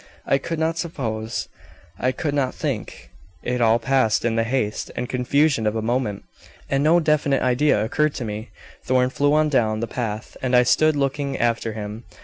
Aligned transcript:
"I 0.25 0.39
could 0.39 0.57
not 0.57 0.79
suppose; 0.79 1.47
I 1.99 2.11
could 2.11 2.33
not 2.33 2.55
think; 2.55 3.11
it 3.43 3.61
all 3.61 3.77
passed 3.77 4.25
in 4.25 4.35
the 4.35 4.43
haste 4.43 4.89
and 4.95 5.07
confusion 5.07 5.67
of 5.67 5.75
a 5.75 5.81
moment, 5.83 6.23
and 6.71 6.83
no 6.83 6.99
definite 6.99 7.43
idea 7.43 7.85
occurred 7.85 8.15
to 8.15 8.25
me. 8.25 8.49
Thorn 8.83 9.11
flew 9.11 9.35
on 9.35 9.47
down 9.49 9.79
the 9.79 9.85
path, 9.85 10.35
and 10.41 10.55
I 10.55 10.63
stood 10.63 10.95
looking 10.95 11.37
after 11.37 11.73
him. 11.73 12.05